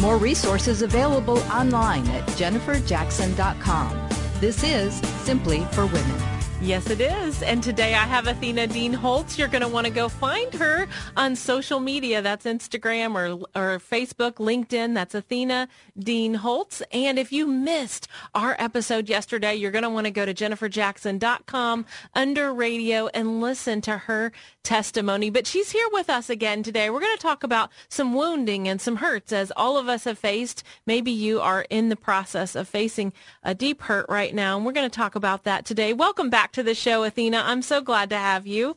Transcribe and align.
More 0.00 0.16
resources 0.16 0.80
available 0.80 1.38
online 1.50 2.08
at 2.08 2.26
jenniferjackson.com. 2.30 4.08
This 4.40 4.64
is 4.64 4.94
Simply 5.24 5.60
for 5.72 5.84
Women. 5.84 6.39
Yes, 6.62 6.90
it 6.90 7.00
is. 7.00 7.42
And 7.42 7.62
today 7.62 7.94
I 7.94 8.04
have 8.04 8.26
Athena 8.26 8.66
Dean 8.66 8.92
Holtz. 8.92 9.38
You're 9.38 9.48
going 9.48 9.62
to 9.62 9.68
want 9.68 9.86
to 9.86 9.92
go 9.92 10.10
find 10.10 10.52
her 10.52 10.88
on 11.16 11.34
social 11.34 11.80
media. 11.80 12.20
That's 12.20 12.44
Instagram 12.44 13.14
or, 13.14 13.46
or 13.58 13.78
Facebook, 13.78 14.34
LinkedIn. 14.34 14.92
That's 14.92 15.14
Athena 15.14 15.68
Dean 15.98 16.34
Holtz. 16.34 16.82
And 16.92 17.18
if 17.18 17.32
you 17.32 17.46
missed 17.46 18.08
our 18.34 18.56
episode 18.58 19.08
yesterday, 19.08 19.54
you're 19.54 19.70
going 19.70 19.84
to 19.84 19.90
want 19.90 20.04
to 20.04 20.10
go 20.10 20.26
to 20.26 20.34
jenniferjackson.com 20.34 21.86
under 22.14 22.52
radio 22.52 23.06
and 23.14 23.40
listen 23.40 23.80
to 23.80 23.96
her 23.96 24.30
testimony. 24.62 25.30
But 25.30 25.46
she's 25.46 25.70
here 25.70 25.88
with 25.92 26.10
us 26.10 26.28
again 26.28 26.62
today. 26.62 26.90
We're 26.90 27.00
going 27.00 27.16
to 27.16 27.22
talk 27.22 27.42
about 27.42 27.70
some 27.88 28.12
wounding 28.12 28.68
and 28.68 28.82
some 28.82 28.96
hurts 28.96 29.32
as 29.32 29.50
all 29.56 29.78
of 29.78 29.88
us 29.88 30.04
have 30.04 30.18
faced. 30.18 30.62
Maybe 30.84 31.10
you 31.10 31.40
are 31.40 31.64
in 31.70 31.88
the 31.88 31.96
process 31.96 32.54
of 32.54 32.68
facing 32.68 33.14
a 33.42 33.54
deep 33.54 33.80
hurt 33.80 34.04
right 34.10 34.34
now. 34.34 34.58
And 34.58 34.66
we're 34.66 34.72
going 34.72 34.88
to 34.88 34.94
talk 34.94 35.14
about 35.14 35.44
that 35.44 35.64
today. 35.64 35.94
Welcome 35.94 36.28
back 36.28 36.49
to 36.52 36.62
the 36.62 36.74
show, 36.74 37.04
Athena. 37.04 37.42
I'm 37.44 37.62
so 37.62 37.80
glad 37.80 38.10
to 38.10 38.16
have 38.16 38.46
you. 38.46 38.76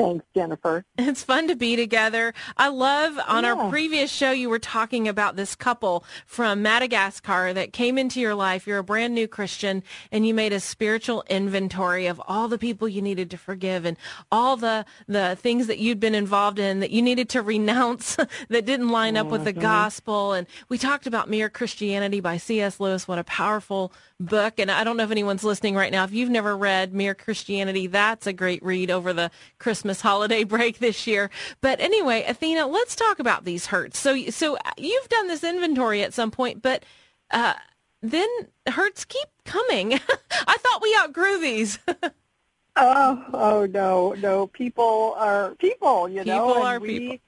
Thanks, 0.00 0.24
Jennifer. 0.34 0.86
It's 0.96 1.22
fun 1.22 1.46
to 1.48 1.56
be 1.56 1.76
together. 1.76 2.32
I 2.56 2.68
love 2.68 3.18
on 3.28 3.44
yeah. 3.44 3.52
our 3.52 3.68
previous 3.68 4.10
show, 4.10 4.30
you 4.30 4.48
were 4.48 4.58
talking 4.58 5.06
about 5.06 5.36
this 5.36 5.54
couple 5.54 6.04
from 6.24 6.62
Madagascar 6.62 7.52
that 7.52 7.74
came 7.74 7.98
into 7.98 8.18
your 8.18 8.34
life. 8.34 8.66
You're 8.66 8.78
a 8.78 8.84
brand 8.84 9.14
new 9.14 9.28
Christian 9.28 9.82
and 10.10 10.26
you 10.26 10.32
made 10.32 10.54
a 10.54 10.60
spiritual 10.60 11.22
inventory 11.28 12.06
of 12.06 12.20
all 12.26 12.48
the 12.48 12.56
people 12.56 12.88
you 12.88 13.02
needed 13.02 13.30
to 13.32 13.36
forgive 13.36 13.84
and 13.84 13.98
all 14.32 14.56
the, 14.56 14.86
the 15.06 15.36
things 15.36 15.66
that 15.66 15.78
you'd 15.78 16.00
been 16.00 16.14
involved 16.14 16.58
in 16.58 16.80
that 16.80 16.92
you 16.92 17.02
needed 17.02 17.28
to 17.30 17.42
renounce 17.50 18.16
that 18.48 18.64
didn't 18.64 18.88
line 18.88 19.18
up 19.18 19.24
mm-hmm. 19.24 19.32
with 19.32 19.44
the 19.44 19.52
mm-hmm. 19.52 19.60
gospel. 19.60 20.32
And 20.32 20.46
we 20.70 20.78
talked 20.78 21.06
about 21.06 21.28
Mere 21.28 21.50
Christianity 21.50 22.20
by 22.20 22.38
C.S. 22.38 22.80
Lewis. 22.80 23.06
What 23.06 23.18
a 23.18 23.24
powerful 23.24 23.92
book. 24.18 24.58
And 24.58 24.70
I 24.70 24.82
don't 24.82 24.96
know 24.96 25.04
if 25.04 25.10
anyone's 25.10 25.44
listening 25.44 25.74
right 25.74 25.92
now. 25.92 26.04
If 26.04 26.12
you've 26.12 26.30
never 26.30 26.56
read 26.56 26.94
Mere 26.94 27.14
Christianity, 27.14 27.86
that's 27.86 28.26
a 28.26 28.32
great 28.32 28.62
read 28.62 28.90
over 28.90 29.12
the 29.12 29.30
Christmas 29.58 29.89
holiday 30.00 30.44
break 30.44 30.78
this 30.78 31.06
year. 31.06 31.30
But 31.60 31.80
anyway, 31.80 32.24
Athena, 32.26 32.66
let's 32.66 32.94
talk 32.94 33.18
about 33.18 33.44
these 33.44 33.66
hurts. 33.66 33.98
So, 33.98 34.16
so 34.30 34.56
you've 34.76 35.08
done 35.08 35.28
this 35.28 35.42
inventory 35.42 36.02
at 36.02 36.14
some 36.14 36.30
point, 36.30 36.62
but 36.62 36.84
uh, 37.30 37.54
then 38.00 38.28
hurts 38.68 39.04
keep 39.04 39.28
coming. 39.44 39.94
I 40.46 40.56
thought 40.58 40.82
we 40.82 40.96
outgrew 40.96 41.40
these. 41.40 41.78
oh, 42.76 43.24
oh 43.32 43.66
no, 43.66 44.14
no. 44.18 44.46
People 44.46 45.14
are 45.18 45.56
people, 45.56 46.08
you 46.08 46.22
people 46.22 46.36
know. 46.36 46.46
People 46.54 46.62
are 46.62 46.78
we, 46.78 46.98
people. 46.98 47.18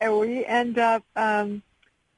And 0.00 0.18
we 0.18 0.44
end 0.44 0.78
up 0.78 1.04
um, 1.14 1.62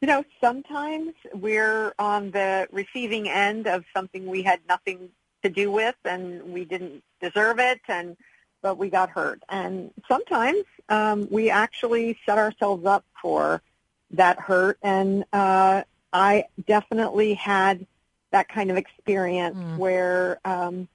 you 0.00 0.06
know, 0.06 0.24
sometimes 0.40 1.14
we're 1.34 1.92
on 1.98 2.30
the 2.30 2.68
receiving 2.70 3.28
end 3.28 3.66
of 3.66 3.84
something 3.94 4.26
we 4.26 4.42
had 4.42 4.60
nothing 4.68 5.10
to 5.42 5.50
do 5.50 5.70
with 5.70 5.96
and 6.04 6.42
we 6.52 6.64
didn't 6.64 7.02
deserve 7.20 7.58
it 7.58 7.80
and 7.88 8.16
but 8.62 8.78
we 8.78 8.90
got 8.90 9.10
hurt. 9.10 9.42
And 9.48 9.92
sometimes 10.08 10.64
um, 10.88 11.28
we 11.30 11.50
actually 11.50 12.18
set 12.26 12.38
ourselves 12.38 12.84
up 12.84 13.04
for 13.20 13.62
that 14.10 14.40
hurt 14.40 14.78
and 14.82 15.24
uh, 15.32 15.82
I 16.12 16.44
definitely 16.66 17.34
had 17.34 17.86
that 18.30 18.48
kind 18.48 18.70
of 18.70 18.76
experience 18.76 19.56
mm. 19.56 19.76
where 19.76 20.38
um, 20.44 20.88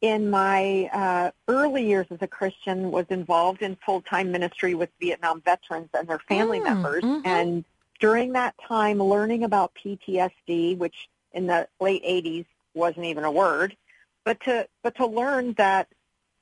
in 0.00 0.30
my 0.30 0.88
uh, 0.92 1.30
early 1.48 1.86
years 1.86 2.06
as 2.10 2.18
a 2.20 2.26
Christian 2.26 2.90
was 2.90 3.06
involved 3.10 3.62
in 3.62 3.76
full-time 3.84 4.30
ministry 4.30 4.74
with 4.74 4.90
Vietnam 5.00 5.40
veterans 5.40 5.88
and 5.94 6.06
their 6.06 6.18
family 6.20 6.60
mm. 6.60 6.64
members 6.64 7.02
mm-hmm. 7.02 7.26
and 7.26 7.64
during 8.00 8.32
that 8.32 8.54
time 8.66 9.02
learning 9.02 9.44
about 9.44 9.72
PTSD, 9.82 10.76
which 10.76 11.08
in 11.32 11.46
the 11.46 11.66
late 11.80 12.04
80s 12.04 12.44
wasn't 12.74 13.06
even 13.06 13.24
a 13.24 13.30
word, 13.30 13.76
but 14.24 14.40
to 14.40 14.68
but 14.82 14.96
to 14.96 15.06
learn 15.06 15.54
that 15.54 15.88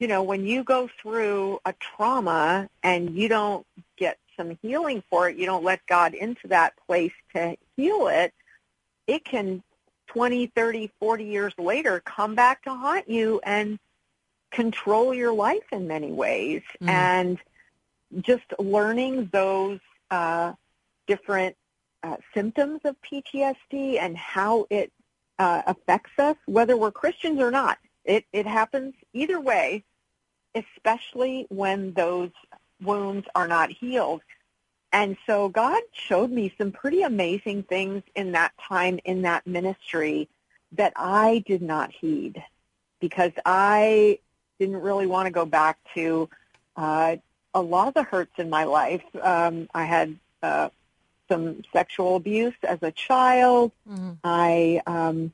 you 0.02 0.08
know 0.08 0.24
when 0.24 0.44
you 0.44 0.64
go 0.64 0.90
through 1.00 1.60
a 1.64 1.72
trauma 1.74 2.68
and 2.82 3.16
you 3.16 3.28
don't 3.28 3.64
get 3.96 4.18
some 4.36 4.58
healing 4.60 5.00
for 5.08 5.28
it, 5.28 5.36
you 5.36 5.46
don't 5.46 5.62
let 5.62 5.86
God 5.86 6.12
into 6.12 6.48
that 6.48 6.74
place 6.88 7.12
to 7.34 7.56
heal 7.76 8.08
it, 8.08 8.34
it 9.06 9.24
can 9.24 9.62
20, 10.08 10.48
30, 10.48 10.90
40 10.98 11.24
years 11.24 11.52
later 11.56 12.02
come 12.04 12.34
back 12.34 12.64
to 12.64 12.70
haunt 12.74 13.08
you 13.08 13.40
and 13.44 13.78
control 14.50 15.14
your 15.14 15.32
life 15.32 15.62
in 15.70 15.86
many 15.86 16.10
ways. 16.10 16.62
Mm. 16.82 16.88
And 16.88 17.38
just 18.22 18.42
learning 18.58 19.30
those 19.32 19.78
uh, 20.10 20.52
different 21.06 21.54
uh, 22.02 22.16
symptoms 22.34 22.80
of 22.84 22.96
PTSD 23.02 24.00
and 24.00 24.16
how 24.16 24.66
it 24.68 24.92
uh, 25.38 25.62
affects 25.64 26.18
us, 26.18 26.36
whether 26.46 26.76
we're 26.76 26.90
Christians 26.90 27.40
or 27.40 27.52
not. 27.52 27.78
It, 28.04 28.24
it 28.32 28.46
happens 28.46 28.94
either 29.12 29.40
way, 29.40 29.84
especially 30.54 31.46
when 31.48 31.92
those 31.92 32.30
wounds 32.80 33.26
are 33.34 33.48
not 33.48 33.70
healed. 33.70 34.22
And 34.92 35.16
so 35.26 35.48
God 35.48 35.82
showed 35.92 36.30
me 36.30 36.54
some 36.58 36.70
pretty 36.70 37.02
amazing 37.02 37.62
things 37.62 38.02
in 38.14 38.32
that 38.32 38.52
time 38.68 39.00
in 39.04 39.22
that 39.22 39.46
ministry 39.46 40.28
that 40.72 40.92
I 40.96 41.42
did 41.46 41.62
not 41.62 41.92
heed 41.92 42.42
because 43.00 43.32
I 43.44 44.18
didn't 44.58 44.80
really 44.80 45.06
want 45.06 45.26
to 45.26 45.32
go 45.32 45.46
back 45.46 45.78
to 45.94 46.28
uh, 46.76 47.16
a 47.54 47.60
lot 47.60 47.88
of 47.88 47.94
the 47.94 48.02
hurts 48.02 48.32
in 48.38 48.50
my 48.50 48.64
life. 48.64 49.02
Um, 49.20 49.68
I 49.74 49.84
had 49.84 50.16
uh, 50.42 50.68
some 51.28 51.62
sexual 51.72 52.16
abuse 52.16 52.54
as 52.62 52.78
a 52.82 52.92
child. 52.92 53.72
Mm-hmm. 53.88 54.12
I 54.24 54.82
um, 54.86 55.32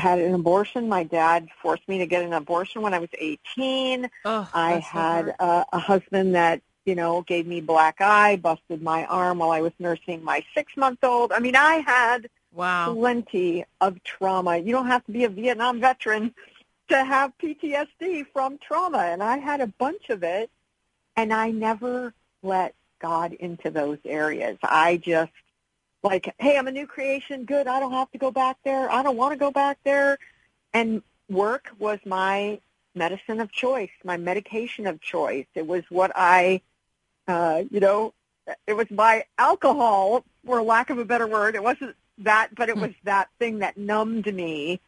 had 0.00 0.18
an 0.18 0.34
abortion. 0.34 0.88
My 0.88 1.04
dad 1.04 1.48
forced 1.62 1.88
me 1.88 1.98
to 1.98 2.06
get 2.06 2.24
an 2.24 2.32
abortion 2.32 2.82
when 2.82 2.94
I 2.94 2.98
was 2.98 3.10
18. 3.16 4.10
Oh, 4.24 4.48
I 4.52 4.78
had 4.78 5.28
a, 5.38 5.64
a 5.72 5.78
husband 5.78 6.34
that, 6.34 6.60
you 6.84 6.94
know, 6.94 7.22
gave 7.22 7.46
me 7.46 7.60
black 7.60 8.00
eye, 8.00 8.36
busted 8.36 8.82
my 8.82 9.04
arm 9.06 9.38
while 9.38 9.50
I 9.50 9.60
was 9.60 9.72
nursing 9.78 10.24
my 10.24 10.44
six-month-old. 10.54 11.32
I 11.32 11.38
mean, 11.38 11.54
I 11.54 11.76
had 11.76 12.28
wow. 12.52 12.94
plenty 12.94 13.64
of 13.80 14.02
trauma. 14.02 14.56
You 14.58 14.72
don't 14.72 14.86
have 14.86 15.04
to 15.06 15.12
be 15.12 15.24
a 15.24 15.28
Vietnam 15.28 15.80
veteran 15.80 16.34
to 16.88 17.04
have 17.04 17.32
PTSD 17.38 18.26
from 18.32 18.58
trauma, 18.58 18.98
and 18.98 19.22
I 19.22 19.38
had 19.38 19.60
a 19.60 19.68
bunch 19.68 20.10
of 20.10 20.22
it, 20.24 20.50
and 21.16 21.32
I 21.32 21.50
never 21.50 22.12
let 22.42 22.74
God 23.00 23.32
into 23.32 23.70
those 23.70 23.98
areas. 24.04 24.58
I 24.62 24.96
just 24.96 25.32
like, 26.02 26.34
hey, 26.38 26.56
I'm 26.56 26.68
a 26.68 26.72
new 26.72 26.86
creation. 26.86 27.44
Good. 27.44 27.66
I 27.66 27.80
don't 27.80 27.92
have 27.92 28.10
to 28.12 28.18
go 28.18 28.30
back 28.30 28.56
there. 28.64 28.90
I 28.90 29.02
don't 29.02 29.16
want 29.16 29.32
to 29.32 29.38
go 29.38 29.50
back 29.50 29.78
there. 29.84 30.18
And 30.72 31.02
work 31.28 31.70
was 31.78 31.98
my 32.06 32.60
medicine 32.94 33.40
of 33.40 33.52
choice, 33.52 33.90
my 34.04 34.16
medication 34.16 34.86
of 34.86 35.00
choice. 35.00 35.46
It 35.54 35.66
was 35.66 35.84
what 35.90 36.12
I, 36.14 36.62
uh, 37.28 37.64
you 37.70 37.80
know, 37.80 38.14
it 38.66 38.72
was 38.72 38.90
my 38.90 39.24
alcohol, 39.38 40.24
for 40.44 40.62
lack 40.62 40.90
of 40.90 40.98
a 40.98 41.04
better 41.04 41.26
word. 41.26 41.54
It 41.54 41.62
wasn't 41.62 41.94
that, 42.18 42.54
but 42.54 42.68
it 42.68 42.74
hmm. 42.74 42.82
was 42.82 42.92
that 43.04 43.28
thing 43.38 43.58
that 43.60 43.76
numbed 43.76 44.32
me 44.34 44.80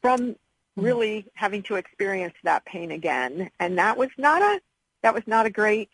from 0.00 0.36
hmm. 0.76 0.82
really 0.82 1.26
having 1.34 1.62
to 1.64 1.74
experience 1.74 2.34
that 2.44 2.64
pain 2.64 2.92
again. 2.92 3.50
And 3.58 3.78
that 3.78 3.96
was 3.96 4.10
not 4.16 4.42
a, 4.42 4.60
that 5.02 5.12
was 5.12 5.24
not 5.26 5.46
a 5.46 5.50
great 5.50 5.90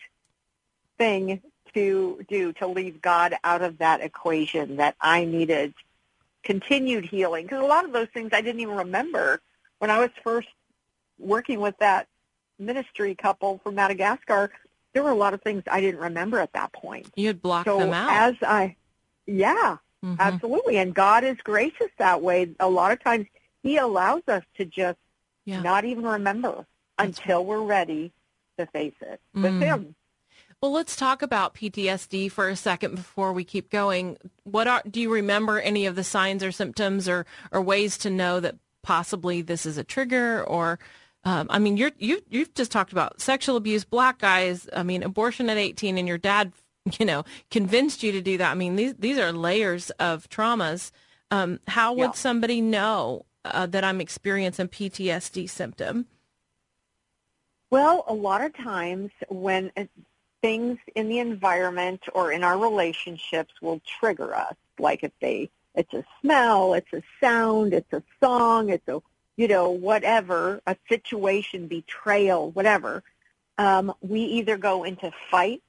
thing 0.98 1.40
to 1.74 2.24
do 2.28 2.52
to 2.54 2.66
leave 2.66 3.00
God 3.00 3.34
out 3.44 3.62
of 3.62 3.78
that 3.78 4.00
equation 4.00 4.76
that 4.76 4.96
I 5.00 5.24
needed 5.24 5.74
continued 6.42 7.04
healing 7.04 7.46
because 7.46 7.62
a 7.62 7.66
lot 7.66 7.84
of 7.84 7.92
those 7.92 8.08
things 8.12 8.30
I 8.32 8.40
didn't 8.40 8.60
even 8.60 8.76
remember 8.76 9.40
when 9.78 9.90
I 9.90 10.00
was 10.00 10.10
first 10.24 10.48
working 11.18 11.60
with 11.60 11.76
that 11.78 12.08
ministry 12.58 13.14
couple 13.14 13.60
from 13.62 13.76
Madagascar 13.76 14.50
there 14.92 15.02
were 15.02 15.10
a 15.10 15.14
lot 15.14 15.34
of 15.34 15.42
things 15.42 15.62
I 15.70 15.80
didn't 15.80 16.00
remember 16.00 16.38
at 16.38 16.52
that 16.52 16.72
point. 16.72 17.10
You 17.16 17.28
had 17.28 17.40
blocked 17.40 17.66
so 17.66 17.78
them 17.78 17.92
out. 17.92 18.10
As 18.10 18.34
I 18.42 18.76
yeah, 19.26 19.78
mm-hmm. 20.04 20.16
absolutely. 20.18 20.78
And 20.78 20.94
God 20.94 21.24
is 21.24 21.36
gracious 21.42 21.88
that 21.98 22.20
way. 22.20 22.50
A 22.60 22.68
lot 22.68 22.92
of 22.92 23.02
times 23.02 23.26
he 23.62 23.78
allows 23.78 24.22
us 24.28 24.42
to 24.56 24.64
just 24.64 24.98
yeah. 25.44 25.62
not 25.62 25.84
even 25.84 26.04
remember 26.04 26.66
That's 26.98 27.18
until 27.18 27.38
right. 27.38 27.46
we're 27.46 27.62
ready 27.62 28.12
to 28.58 28.66
face 28.66 28.94
it 29.00 29.20
with 29.34 29.52
mm. 29.52 29.62
him. 29.62 29.94
Well, 30.62 30.70
let's 30.70 30.94
talk 30.94 31.22
about 31.22 31.54
PTSD 31.54 32.30
for 32.30 32.48
a 32.48 32.54
second 32.54 32.94
before 32.94 33.32
we 33.32 33.42
keep 33.42 33.68
going. 33.68 34.16
What 34.44 34.68
are 34.68 34.80
do 34.88 35.00
you 35.00 35.12
remember 35.12 35.58
any 35.58 35.86
of 35.86 35.96
the 35.96 36.04
signs 36.04 36.44
or 36.44 36.52
symptoms 36.52 37.08
or 37.08 37.26
or 37.50 37.60
ways 37.60 37.98
to 37.98 38.10
know 38.10 38.38
that 38.38 38.54
possibly 38.82 39.42
this 39.42 39.66
is 39.66 39.76
a 39.76 39.82
trigger 39.82 40.44
or 40.44 40.78
um, 41.24 41.48
I 41.50 41.58
mean, 41.58 41.76
you're 41.76 41.90
you 41.98 42.22
you've 42.30 42.54
just 42.54 42.70
talked 42.70 42.92
about 42.92 43.20
sexual 43.20 43.56
abuse, 43.56 43.84
black 43.84 44.18
guys. 44.18 44.68
I 44.72 44.84
mean, 44.84 45.02
abortion 45.02 45.50
at 45.50 45.56
18, 45.56 45.98
and 45.98 46.06
your 46.06 46.18
dad, 46.18 46.52
you 46.98 47.06
know, 47.06 47.24
convinced 47.50 48.04
you 48.04 48.12
to 48.12 48.20
do 48.20 48.38
that. 48.38 48.52
I 48.52 48.54
mean, 48.54 48.76
these 48.76 48.94
these 48.94 49.18
are 49.18 49.32
layers 49.32 49.90
of 49.90 50.28
traumas. 50.28 50.92
Um, 51.32 51.58
how 51.66 51.92
would 51.94 52.02
yeah. 52.02 52.12
somebody 52.12 52.60
know 52.60 53.24
uh, 53.44 53.66
that 53.66 53.82
I'm 53.82 54.00
experiencing 54.00 54.68
PTSD 54.68 55.50
symptom? 55.50 56.06
Well, 57.70 58.04
a 58.06 58.14
lot 58.14 58.44
of 58.44 58.54
times 58.54 59.10
when 59.28 59.72
things 60.42 60.78
in 60.94 61.08
the 61.08 61.20
environment 61.20 62.02
or 62.14 62.32
in 62.32 62.44
our 62.44 62.58
relationships 62.58 63.54
will 63.62 63.80
trigger 64.00 64.34
us, 64.34 64.54
like 64.78 65.02
if 65.02 65.12
they, 65.20 65.48
it's 65.74 65.94
a 65.94 66.04
smell, 66.20 66.74
it's 66.74 66.92
a 66.92 67.02
sound, 67.20 67.72
it's 67.72 67.92
a 67.92 68.02
song, 68.22 68.68
it's 68.68 68.86
a, 68.88 69.00
you 69.36 69.48
know, 69.48 69.70
whatever, 69.70 70.60
a 70.66 70.76
situation, 70.88 71.68
betrayal, 71.68 72.50
whatever, 72.50 73.02
um, 73.56 73.94
we 74.00 74.20
either 74.20 74.58
go 74.58 74.84
into 74.84 75.10
fight 75.30 75.62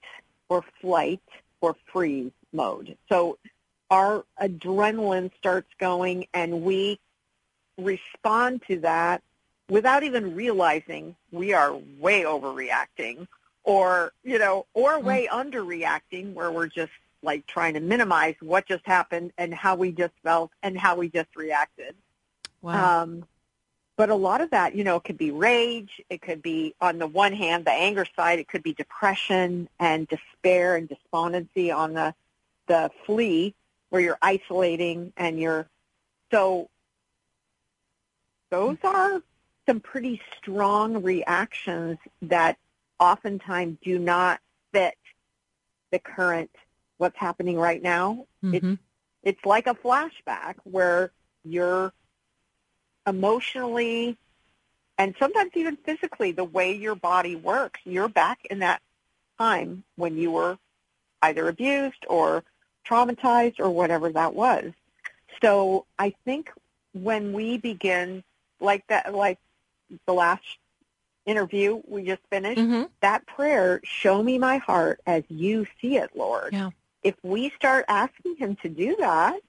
or 0.49 0.63
flight 0.81 1.21
or 1.61 1.75
freeze 1.91 2.31
mode. 2.51 2.97
So 3.07 3.37
our 3.89 4.25
adrenaline 4.41 5.31
starts 5.37 5.69
going 5.79 6.27
and 6.33 6.63
we 6.63 6.99
respond 7.77 8.61
to 8.67 8.79
that 8.79 9.21
without 9.69 10.03
even 10.03 10.35
realizing 10.35 11.15
we 11.31 11.53
are 11.53 11.75
way 11.99 12.23
overreacting 12.23 13.27
or, 13.63 14.13
you 14.23 14.39
know, 14.39 14.65
or 14.73 14.97
mm-hmm. 14.97 15.07
way 15.07 15.29
underreacting 15.31 16.33
where 16.33 16.51
we're 16.51 16.67
just 16.67 16.91
like 17.21 17.45
trying 17.47 17.73
to 17.73 17.79
minimize 17.79 18.35
what 18.41 18.67
just 18.67 18.85
happened 18.85 19.31
and 19.37 19.53
how 19.53 19.75
we 19.75 19.91
just 19.91 20.13
felt 20.23 20.51
and 20.61 20.77
how 20.77 20.95
we 20.95 21.09
just 21.09 21.35
reacted. 21.35 21.95
Wow. 22.61 23.03
Um, 23.03 23.25
but 23.95 24.09
a 24.09 24.15
lot 24.15 24.41
of 24.41 24.49
that, 24.49 24.75
you 24.75 24.83
know, 24.83 24.95
it 24.95 25.03
could 25.03 25.17
be 25.17 25.31
rage. 25.31 26.01
It 26.09 26.21
could 26.21 26.41
be, 26.41 26.73
on 26.81 26.97
the 26.97 27.07
one 27.07 27.31
hand, 27.31 27.65
the 27.65 27.71
anger 27.71 28.05
side. 28.15 28.39
It 28.39 28.47
could 28.47 28.63
be 28.63 28.73
depression 28.73 29.69
and 29.79 30.07
despair 30.07 30.75
and 30.75 30.89
despondency 30.89 31.71
on 31.71 31.93
the 31.93 32.15
the 32.65 32.89
flee, 33.05 33.53
where 33.89 34.01
you're 34.01 34.17
isolating 34.21 35.13
and 35.15 35.39
you're 35.39 35.67
so. 36.31 36.69
Those 38.49 38.77
are 38.83 39.21
some 39.67 39.79
pretty 39.79 40.21
strong 40.37 41.03
reactions 41.03 41.97
that 42.23 42.57
oftentimes 43.03 43.77
do 43.83 43.99
not 43.99 44.39
fit 44.71 44.95
the 45.91 45.99
current 45.99 46.49
what's 46.97 47.17
happening 47.17 47.57
right 47.57 47.83
now. 47.83 48.25
Mm-hmm. 48.43 48.55
It's 48.55 48.81
it's 49.23 49.45
like 49.45 49.67
a 49.67 49.75
flashback 49.75 50.55
where 50.63 51.11
you're 51.43 51.93
emotionally 53.05 54.17
and 54.97 55.15
sometimes 55.19 55.51
even 55.55 55.77
physically 55.77 56.31
the 56.31 56.43
way 56.43 56.73
your 56.73 56.95
body 56.95 57.35
works. 57.35 57.79
You're 57.83 58.07
back 58.07 58.39
in 58.49 58.59
that 58.59 58.81
time 59.37 59.83
when 59.95 60.17
you 60.17 60.31
were 60.31 60.57
either 61.21 61.47
abused 61.47 62.05
or 62.07 62.43
traumatized 62.85 63.59
or 63.59 63.69
whatever 63.69 64.11
that 64.11 64.33
was. 64.33 64.71
So 65.41 65.85
I 65.99 66.13
think 66.25 66.51
when 66.93 67.33
we 67.33 67.57
begin 67.57 68.23
like 68.59 68.85
that 68.87 69.13
like 69.13 69.39
the 70.05 70.13
last 70.13 70.43
interview 71.25 71.81
we 71.87 72.03
just 72.03 72.21
finished, 72.29 72.59
mm-hmm. 72.59 72.83
that 73.01 73.25
prayer, 73.25 73.81
show 73.83 74.21
me 74.21 74.37
my 74.37 74.57
heart 74.57 75.01
as 75.05 75.23
you 75.29 75.65
see 75.81 75.97
it, 75.97 76.11
Lord. 76.15 76.53
Yeah. 76.53 76.71
If 77.03 77.15
we 77.23 77.49
start 77.51 77.85
asking 77.87 78.37
him 78.37 78.55
to 78.57 78.69
do 78.69 78.95
that, 78.99 79.39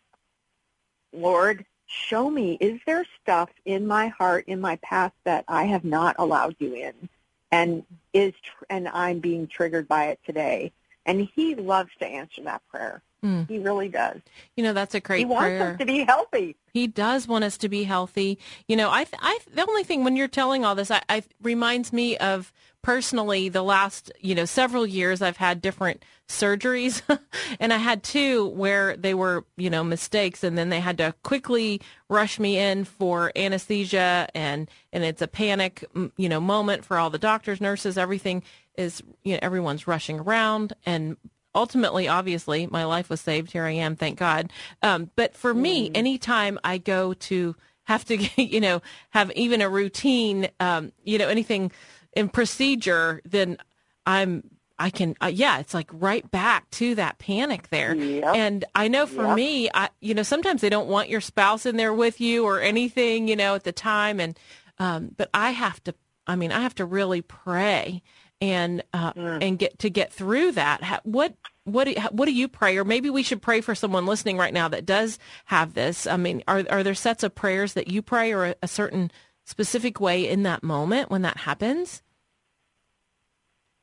Lord, 1.12 1.64
show 1.86 2.28
me, 2.30 2.56
is 2.60 2.80
there 2.86 3.04
stuff 3.22 3.50
in 3.64 3.86
my 3.86 4.08
heart, 4.08 4.44
in 4.48 4.60
my 4.60 4.76
past 4.76 5.14
that 5.24 5.44
I 5.46 5.64
have 5.64 5.84
not 5.84 6.16
allowed 6.18 6.56
you 6.58 6.74
in? 6.74 7.08
And 7.52 7.84
is 8.12 8.32
and 8.68 8.88
I'm 8.88 9.20
being 9.20 9.46
triggered 9.46 9.86
by 9.86 10.06
it 10.06 10.18
today. 10.26 10.72
And 11.06 11.28
he 11.34 11.54
loves 11.54 11.90
to 11.98 12.06
answer 12.06 12.42
that 12.42 12.62
prayer. 12.68 13.02
Mm. 13.24 13.48
He 13.48 13.58
really 13.58 13.88
does. 13.88 14.20
You 14.54 14.64
know, 14.64 14.74
that's 14.74 14.94
a 14.94 15.00
great 15.00 15.20
He 15.20 15.24
wants 15.24 15.60
us 15.60 15.78
to 15.78 15.86
be 15.86 16.04
healthy. 16.04 16.56
He 16.74 16.86
does 16.86 17.26
want 17.26 17.44
us 17.44 17.56
to 17.58 17.68
be 17.68 17.84
healthy. 17.84 18.38
You 18.68 18.76
know, 18.76 18.90
I, 18.90 19.06
I, 19.18 19.38
the 19.52 19.66
only 19.66 19.82
thing 19.82 20.04
when 20.04 20.14
you're 20.14 20.28
telling 20.28 20.64
all 20.64 20.74
this, 20.74 20.90
I, 20.90 21.00
I 21.08 21.22
reminds 21.40 21.92
me 21.92 22.18
of 22.18 22.52
personally 22.82 23.48
the 23.48 23.62
last, 23.62 24.12
you 24.20 24.34
know, 24.34 24.44
several 24.44 24.86
years 24.86 25.22
I've 25.22 25.38
had 25.38 25.62
different 25.62 26.04
surgeries 26.28 27.00
and 27.60 27.72
I 27.72 27.78
had 27.78 28.02
two 28.02 28.48
where 28.48 28.94
they 28.94 29.14
were, 29.14 29.46
you 29.56 29.70
know, 29.70 29.82
mistakes 29.82 30.44
and 30.44 30.58
then 30.58 30.68
they 30.68 30.80
had 30.80 30.98
to 30.98 31.14
quickly 31.22 31.80
rush 32.10 32.38
me 32.38 32.58
in 32.58 32.84
for 32.84 33.32
anesthesia 33.34 34.28
and, 34.34 34.68
and 34.92 35.02
it's 35.02 35.22
a 35.22 35.28
panic, 35.28 35.82
you 36.18 36.28
know, 36.28 36.40
moment 36.40 36.84
for 36.84 36.98
all 36.98 37.08
the 37.08 37.18
doctors, 37.18 37.58
nurses, 37.58 37.96
everything 37.96 38.42
is, 38.76 39.02
you 39.22 39.32
know, 39.32 39.38
everyone's 39.40 39.86
rushing 39.86 40.20
around 40.20 40.74
and 40.84 41.16
ultimately, 41.54 42.08
obviously, 42.08 42.66
my 42.66 42.84
life 42.84 43.08
was 43.08 43.20
saved. 43.20 43.52
Here 43.52 43.64
I 43.64 43.72
am, 43.72 43.96
thank 43.96 44.18
God. 44.18 44.52
Um, 44.82 45.10
but 45.16 45.36
for 45.36 45.54
me, 45.54 45.90
mm. 45.90 45.96
anytime 45.96 46.58
I 46.64 46.78
go 46.78 47.14
to 47.14 47.56
have 47.84 48.04
to, 48.06 48.16
you 48.42 48.60
know, 48.60 48.82
have 49.10 49.30
even 49.32 49.60
a 49.60 49.68
routine, 49.68 50.48
um, 50.60 50.92
you 51.04 51.18
know, 51.18 51.28
anything 51.28 51.72
in 52.14 52.28
procedure, 52.28 53.20
then 53.24 53.58
I'm 54.06 54.44
I 54.78 54.90
can, 54.90 55.14
uh, 55.22 55.30
yeah, 55.32 55.58
it's 55.60 55.72
like 55.72 55.88
right 55.92 56.28
back 56.30 56.68
to 56.72 56.96
that 56.96 57.18
panic 57.18 57.68
there. 57.68 57.94
Yep. 57.94 58.34
And 58.34 58.64
I 58.74 58.88
know 58.88 59.06
for 59.06 59.24
yep. 59.24 59.36
me, 59.36 59.70
I, 59.72 59.88
you 60.00 60.14
know, 60.14 60.24
sometimes 60.24 60.62
they 60.62 60.68
don't 60.68 60.88
want 60.88 61.08
your 61.08 61.20
spouse 61.20 61.64
in 61.64 61.76
there 61.76 61.94
with 61.94 62.20
you 62.20 62.44
or 62.44 62.60
anything, 62.60 63.28
you 63.28 63.36
know, 63.36 63.54
at 63.54 63.62
the 63.62 63.72
time. 63.72 64.18
And, 64.18 64.38
um, 64.80 65.12
but 65.16 65.30
I 65.32 65.52
have 65.52 65.82
to, 65.84 65.94
I 66.26 66.34
mean, 66.34 66.50
I 66.50 66.60
have 66.60 66.74
to 66.76 66.84
really 66.84 67.22
pray 67.22 68.02
and 68.50 68.82
uh, 68.92 69.12
mm. 69.12 69.42
and 69.42 69.58
get 69.58 69.78
to 69.78 69.90
get 69.90 70.12
through 70.12 70.52
that. 70.52 71.00
What 71.04 71.34
what 71.64 71.84
do, 71.84 71.94
what 72.10 72.26
do 72.26 72.32
you 72.32 72.46
pray, 72.48 72.76
or 72.76 72.84
maybe 72.84 73.08
we 73.08 73.22
should 73.22 73.40
pray 73.40 73.60
for 73.62 73.74
someone 73.74 74.06
listening 74.06 74.36
right 74.36 74.52
now 74.52 74.68
that 74.68 74.84
does 74.84 75.18
have 75.46 75.74
this? 75.74 76.06
I 76.06 76.16
mean, 76.16 76.42
are 76.46 76.64
are 76.68 76.82
there 76.82 76.94
sets 76.94 77.22
of 77.22 77.34
prayers 77.34 77.72
that 77.72 77.88
you 77.88 78.02
pray, 78.02 78.32
or 78.32 78.44
a, 78.44 78.54
a 78.62 78.68
certain 78.68 79.10
specific 79.44 80.00
way 80.00 80.28
in 80.28 80.42
that 80.42 80.62
moment 80.62 81.10
when 81.10 81.22
that 81.22 81.38
happens? 81.38 82.02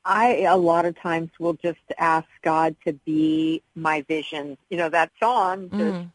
I 0.05 0.41
a 0.41 0.57
lot 0.57 0.85
of 0.85 0.99
times 0.99 1.29
will 1.39 1.53
just 1.53 1.79
ask 1.97 2.27
God 2.43 2.75
to 2.85 2.93
be 2.93 3.61
my 3.75 4.01
vision. 4.01 4.57
You 4.69 4.77
know 4.77 4.89
that 4.89 5.11
song, 5.19 5.69
just 5.69 5.83
mm. 5.83 6.12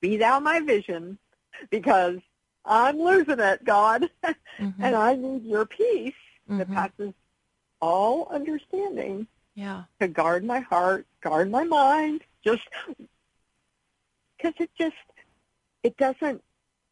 be 0.00 0.16
thou 0.18 0.40
my 0.40 0.60
vision, 0.60 1.18
because 1.70 2.18
I'm 2.66 2.98
losing 2.98 3.38
it, 3.38 3.64
God, 3.64 4.10
mm-hmm. 4.24 4.82
and 4.82 4.96
I 4.96 5.14
need 5.14 5.44
your 5.44 5.64
peace 5.64 6.14
mm-hmm. 6.48 6.58
that 6.58 6.70
passes 6.70 7.14
all 7.80 8.28
understanding. 8.30 9.26
Yeah. 9.54 9.84
To 10.00 10.08
guard 10.08 10.44
my 10.44 10.60
heart, 10.60 11.06
guard 11.22 11.50
my 11.50 11.64
mind, 11.64 12.22
just 12.44 12.64
because 14.36 14.54
it 14.58 14.70
just 14.78 14.94
it 15.82 15.96
doesn't 15.96 16.42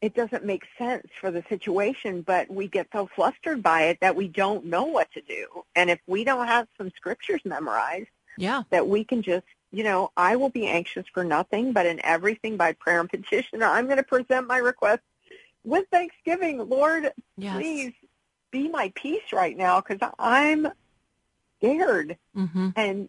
it 0.01 0.15
doesn't 0.15 0.45
make 0.45 0.65
sense 0.79 1.07
for 1.21 1.31
the 1.31 1.43
situation, 1.49 2.23
but 2.23 2.51
we 2.51 2.69
get 2.69 2.89
so 2.93 3.09
flustered 3.15 3.63
by 3.63 3.85
it 3.85 3.99
that 4.01 4.17
we 4.17 4.29
don't 4.29 4.65
know 4.65 4.85
what 4.85 5.11
to 5.13 5.21
do. 5.23 5.47
And 5.77 5.91
if 5.91 5.99
we 6.07 6.25
don't 6.25 6.47
have 6.47 6.69
some 6.79 6.91
scriptures 6.97 7.41
memorized, 7.45 8.09
yeah, 8.39 8.63
that 8.71 8.87
we 8.87 9.05
can 9.05 9.21
just 9.21 9.47
you 9.75 9.83
know, 9.83 10.13
I 10.17 10.37
will 10.37 10.51
be 10.51 10.69
anxious 10.69 11.05
for 11.13 11.25
nothing, 11.25 11.73
but 11.73 11.85
in 11.85 12.01
everything 12.05 12.57
by 12.57 12.75
prayer 12.75 13.01
and 13.01 13.11
petition, 13.11 13.61
I'm 13.61 13.87
going 13.87 13.97
to 13.97 14.05
present 14.05 14.47
my 14.47 14.59
request 14.59 15.03
with 15.65 15.87
Thanksgiving, 15.91 16.59
Lord, 16.69 17.13
yes. 17.37 17.57
please 17.57 17.93
be 18.51 18.69
my 18.69 18.93
peace 18.95 19.33
right 19.33 19.57
now 19.57 19.81
because 19.81 19.99
I'm 20.19 20.69
scared. 21.59 22.17
Mm-hmm. 22.37 22.71
And, 22.77 23.09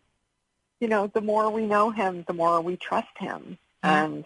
you 0.80 0.88
know, 0.88 1.08
the 1.08 1.22
more 1.22 1.50
we 1.50 1.66
know 1.66 1.92
him, 1.92 2.24
the 2.28 2.34
more 2.34 2.62
we 2.62 2.78
trust 2.78 3.18
him 3.18 3.58
and 3.84 4.26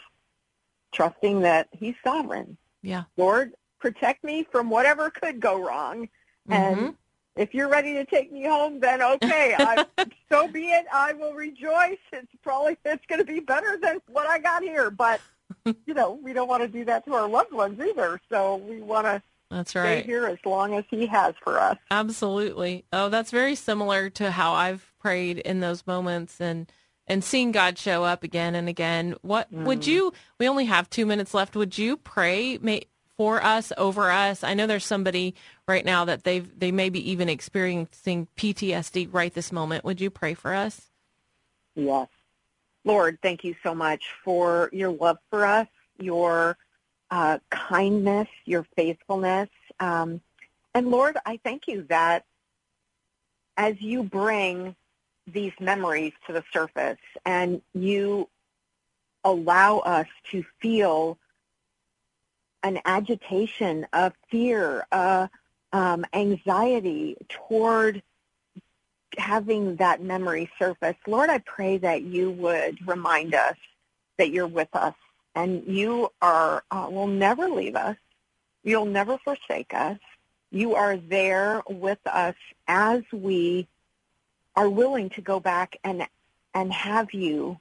trusting 0.94 1.42
that 1.42 1.68
he's 1.72 1.96
sovereign. 2.04 2.58
Yeah. 2.82 3.04
Lord, 3.18 3.54
protect 3.80 4.24
me 4.24 4.46
from 4.50 4.70
whatever 4.70 5.10
could 5.10 5.40
go 5.40 5.62
wrong. 5.62 6.10
Mm-hmm. 6.50 6.54
And 6.54 6.96
if 7.36 7.54
you're 7.54 7.70
ready 7.70 7.94
to 7.94 8.06
take 8.06 8.32
me 8.32 8.46
home, 8.46 8.80
then 8.80 9.02
okay, 9.02 9.56
I, 9.60 9.86
so 10.32 10.48
be 10.48 10.70
it. 10.70 10.86
I 10.94 11.14
will 11.14 11.34
rejoice. 11.34 11.98
It's 12.14 12.32
probably, 12.44 12.78
it's 12.86 13.06
going 13.08 13.20
to 13.20 13.26
be 13.26 13.40
better 13.40 13.78
than 13.82 14.00
what 14.08 14.28
I 14.28 14.40
got 14.40 14.64
here, 14.64 14.90
but 14.90 15.20
you 15.86 15.94
know, 15.94 16.20
we 16.22 16.34
don't 16.34 16.48
want 16.48 16.64
to 16.64 16.68
do 16.68 16.86
that 16.86 17.06
to 17.06 17.14
our 17.14 17.28
loved 17.28 17.54
ones 17.54 17.80
either. 17.80 18.20
So 18.30 18.58
we 18.58 18.82
want 18.82 19.06
to 19.06 19.22
that's 19.50 19.74
right. 19.74 20.04
Stay 20.04 20.12
here 20.12 20.28
as 20.28 20.38
long 20.46 20.76
as 20.76 20.86
he 20.90 21.08
has 21.08 21.34
for 21.44 21.60
us. 21.60 21.78
Absolutely. 21.90 22.86
Oh, 22.94 23.10
that's 23.10 23.32
very 23.32 23.56
similar 23.56 24.10
to 24.12 24.30
how 24.30 24.54
I've 24.54 24.92
prayed 25.00 25.40
in 25.40 25.60
those 25.60 25.88
moments 25.88 26.40
and 26.40 26.72
and 27.08 27.24
seeing 27.24 27.52
God 27.52 27.78
show 27.80 28.04
up 28.04 28.24
again 28.24 28.54
and 28.54 28.70
again. 28.70 29.16
What 29.24 29.52
mm. 29.52 29.64
would 29.64 29.88
you? 29.88 30.14
We 30.38 30.48
only 30.48 30.66
have 30.66 30.90
two 30.90 31.08
minutes 31.08 31.34
left. 31.34 31.56
Would 31.56 31.78
you 31.78 31.98
pray 31.98 32.60
may, 32.60 32.84
for 33.20 33.44
us, 33.44 33.74
over 33.78 34.12
us. 34.12 34.46
I 34.46 34.54
know 34.54 34.66
there's 34.66 34.86
somebody 34.86 35.36
right 35.68 35.84
now 35.84 36.06
that 36.06 36.24
they've 36.24 36.48
they 36.58 36.72
may 36.72 36.90
be 36.90 37.12
even 37.12 37.28
experiencing 37.28 38.28
PTSD 38.38 39.10
right 39.12 39.34
this 39.34 39.52
moment. 39.52 39.84
Would 39.84 40.00
you 40.00 40.10
pray 40.10 40.36
for 40.36 40.54
us? 40.54 40.90
Yes. 41.76 42.08
Lord, 42.90 43.20
thank 43.22 43.44
you 43.44 43.56
so 43.62 43.76
much 43.76 44.04
for 44.24 44.68
your 44.74 44.90
love 44.90 45.20
for 45.30 45.46
us, 45.46 45.68
your 46.00 46.58
uh, 47.12 47.38
kindness, 47.52 48.28
your 48.46 48.66
faithfulness. 48.76 49.48
Um, 49.80 50.22
and 50.74 50.90
Lord, 50.90 51.16
I 51.24 51.40
thank 51.44 51.68
you 51.68 51.86
that 51.90 52.26
as 53.58 53.80
you 53.80 54.02
bring 54.02 54.76
these 55.28 55.52
memories 55.60 56.14
to 56.26 56.34
the 56.34 56.44
surface 56.52 56.98
and 57.28 57.62
you 57.76 58.28
allow 59.24 59.78
us 59.80 60.08
to 60.32 60.44
feel 60.60 61.20
an 62.64 62.80
agitation 62.86 63.86
of 63.94 64.14
fear, 64.32 64.88
uh, 64.92 65.28
um, 65.74 66.08
anxiety 66.14 67.18
toward 67.30 68.02
having 69.18 69.76
that 69.78 70.02
memory 70.02 70.50
surface. 70.60 70.96
Lord, 71.08 71.30
I 71.30 71.40
pray 71.40 71.78
that 71.78 72.04
you 72.04 72.32
would 72.32 72.88
remind 72.88 73.34
us 73.34 73.56
that 74.18 74.32
you're 74.32 74.48
with 74.48 74.70
us 74.74 74.96
and 75.36 75.64
you 75.66 76.10
are 76.22 76.64
uh, 76.72 76.88
will 76.90 77.08
never 77.08 77.50
leave 77.50 77.76
us. 77.76 77.98
You'll 78.64 78.86
never 78.86 79.18
forsake 79.20 79.74
us. 79.74 79.98
You 80.52 80.76
are 80.76 80.98
there 80.98 81.62
with 81.70 82.00
us 82.06 82.36
as 82.68 83.04
we 83.12 83.68
are 84.56 84.70
willing 84.70 85.10
to 85.12 85.22
go 85.22 85.40
back 85.40 85.78
and 85.84 86.08
and 86.54 86.74
have 86.74 87.14
you 87.14 87.60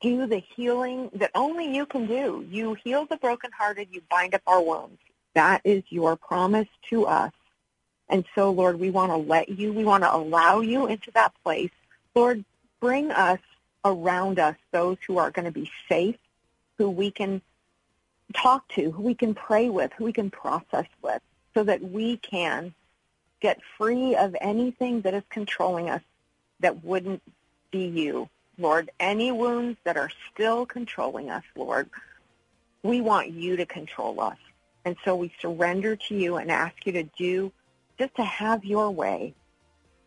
do 0.00 0.26
the 0.26 0.42
healing 0.54 1.10
that 1.14 1.30
only 1.34 1.74
you 1.74 1.86
can 1.86 2.06
do. 2.06 2.44
You 2.50 2.74
heal 2.74 3.06
the 3.06 3.16
brokenhearted, 3.16 3.88
you 3.90 4.02
bind 4.10 4.34
up 4.34 4.42
our 4.46 4.62
wounds. 4.62 4.98
That 5.34 5.60
is 5.64 5.82
your 5.88 6.16
promise 6.16 6.68
to 6.90 7.06
us. 7.06 7.32
And 8.08 8.24
so, 8.34 8.50
Lord, 8.50 8.78
we 8.78 8.90
want 8.90 9.12
to 9.12 9.16
let 9.16 9.48
you, 9.48 9.72
we 9.72 9.84
want 9.84 10.04
to 10.04 10.14
allow 10.14 10.60
you 10.60 10.86
into 10.86 11.10
that 11.12 11.32
place. 11.42 11.70
Lord, 12.14 12.44
bring 12.80 13.10
us 13.10 13.40
around 13.84 14.38
us 14.38 14.56
those 14.72 14.98
who 15.06 15.18
are 15.18 15.30
going 15.30 15.46
to 15.46 15.50
be 15.50 15.70
safe, 15.88 16.16
who 16.78 16.90
we 16.90 17.10
can 17.10 17.40
talk 18.34 18.66
to, 18.68 18.90
who 18.90 19.02
we 19.02 19.14
can 19.14 19.34
pray 19.34 19.68
with, 19.68 19.92
who 19.94 20.04
we 20.04 20.12
can 20.12 20.30
process 20.30 20.86
with, 21.02 21.22
so 21.54 21.64
that 21.64 21.82
we 21.82 22.16
can 22.18 22.74
get 23.40 23.60
free 23.76 24.16
of 24.16 24.34
anything 24.40 25.00
that 25.02 25.14
is 25.14 25.22
controlling 25.28 25.90
us 25.90 26.02
that 26.60 26.84
wouldn't 26.84 27.22
be 27.70 27.86
you. 27.86 28.28
Lord, 28.58 28.90
any 29.00 29.32
wounds 29.32 29.78
that 29.84 29.96
are 29.96 30.10
still 30.32 30.64
controlling 30.64 31.30
us, 31.30 31.42
Lord, 31.56 31.90
we 32.82 33.00
want 33.00 33.30
you 33.30 33.56
to 33.56 33.66
control 33.66 34.20
us. 34.20 34.38
And 34.84 34.96
so 35.04 35.16
we 35.16 35.32
surrender 35.40 35.96
to 35.96 36.14
you 36.14 36.36
and 36.36 36.50
ask 36.50 36.86
you 36.86 36.92
to 36.92 37.02
do, 37.02 37.52
just 37.98 38.14
to 38.16 38.24
have 38.24 38.64
your 38.64 38.90
way 38.90 39.34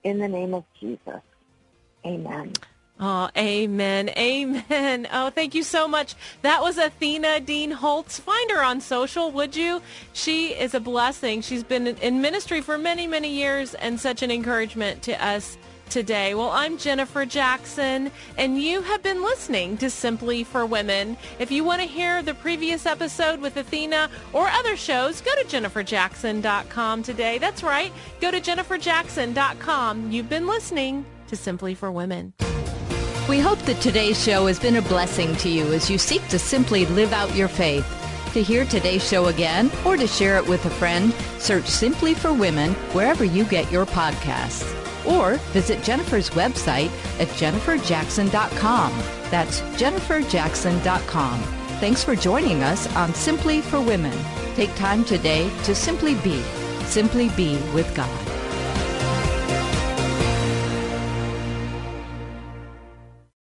in 0.04 0.20
the 0.20 0.28
name 0.28 0.54
of 0.54 0.64
Jesus. 0.80 1.22
Amen. 2.06 2.54
Oh, 3.00 3.30
amen. 3.38 4.10
Amen. 4.18 5.08
Oh, 5.14 5.30
thank 5.30 5.54
you 5.54 5.64
so 5.64 5.88
much. 5.88 6.16
That 6.42 6.62
was 6.62 6.78
Athena 6.78 7.40
Dean 7.42 7.72
Holtz. 7.72 8.20
Find 8.20 8.52
her 8.52 8.64
on 8.64 8.82
social, 8.82 9.32
would 9.32 9.56
you? 9.56 9.82
She 10.14 10.50
is 10.50 10.74
a 10.74 10.80
blessing. 10.80 11.42
She's 11.42 11.64
been 11.64 11.88
in 11.88 12.22
ministry 12.22 12.62
for 12.62 12.78
many, 12.78 13.08
many 13.08 13.30
years 13.30 13.74
and 13.76 14.00
such 14.00 14.24
an 14.24 14.32
encouragement 14.32 15.04
to 15.04 15.24
us 15.24 15.58
today. 15.90 16.34
Well, 16.34 16.50
I'm 16.50 16.78
Jennifer 16.78 17.26
Jackson, 17.26 18.12
and 18.38 18.62
you 18.62 18.82
have 18.82 19.04
been 19.04 19.22
listening 19.22 19.78
to 19.78 19.90
Simply 19.90 20.44
for 20.44 20.66
Women. 20.66 21.18
If 21.40 21.52
you 21.52 21.64
want 21.64 21.82
to 21.82 21.88
hear 21.88 22.22
the 22.22 22.34
previous 22.34 22.86
episode 22.86 23.40
with 23.40 23.58
Athena 23.58 24.10
or 24.34 24.48
other 24.48 24.76
shows, 24.76 25.22
go 25.22 25.34
to 25.36 25.46
jenniferjackson.com 25.46 27.04
today. 27.04 27.38
That's 27.38 27.64
right. 27.64 27.92
Go 28.22 28.32
to 28.32 28.40
jenniferjackson.com. 28.40 30.12
You've 30.12 30.30
been 30.30 30.48
listening 30.48 31.06
to 31.28 31.36
Simply 31.36 31.76
for 31.76 31.92
Women. 31.92 32.34
We 33.28 33.40
hope 33.40 33.60
that 33.60 33.82
today's 33.82 34.24
show 34.24 34.48
has 34.48 34.60
been 34.60 34.78
a 34.78 34.82
blessing 34.82 35.36
to 35.38 35.50
you 35.50 35.74
as 35.74 35.90
you 35.90 35.98
seek 35.98 36.26
to 36.30 36.40
simply 36.40 36.86
live 36.88 37.12
out 37.12 37.36
your 37.36 37.50
faith. 37.50 37.86
To 38.34 38.44
hear 38.44 38.66
today's 38.66 39.08
show 39.08 39.28
again 39.28 39.72
or 39.86 39.98
to 39.98 40.08
share 40.08 40.38
it 40.38 40.48
with 40.48 40.66
a 40.66 40.70
friend, 40.70 41.14
search 41.38 41.66
Simply 41.66 42.14
for 42.14 42.32
Women 42.32 42.74
wherever 42.94 43.24
you 43.26 43.44
get 43.46 43.72
your 43.72 43.86
podcasts 43.86 44.87
or 45.08 45.36
visit 45.54 45.84
Jennifer's 45.84 46.30
website 46.32 46.90
at 47.20 47.28
jenniferjackson.com. 47.30 48.92
That's 49.32 49.62
jenniferjackson.com. 49.62 51.40
Thanks 51.80 52.04
for 52.04 52.16
joining 52.16 52.64
us 52.64 52.94
on 52.96 53.14
Simply 53.14 53.62
for 53.62 53.80
Women. 53.80 54.18
Take 54.56 54.74
time 54.76 55.06
today 55.06 55.50
to 55.64 55.76
simply 55.76 56.16
be, 56.16 56.42
simply 56.86 57.30
be 57.30 57.58
with 57.74 57.96
God. 57.96 58.27